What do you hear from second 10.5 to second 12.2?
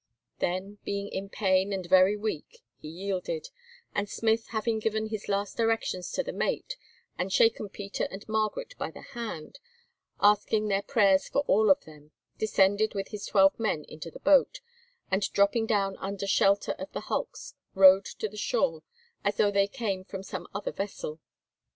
their prayers for all of them,